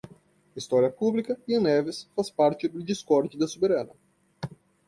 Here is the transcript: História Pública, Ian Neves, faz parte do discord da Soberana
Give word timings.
História 0.61 0.89
Pública, 0.89 1.37
Ian 1.47 1.59
Neves, 1.61 2.09
faz 2.15 2.31
parte 2.31 2.67
do 2.67 2.81
discord 2.83 3.37
da 3.37 3.47
Soberana 3.47 3.93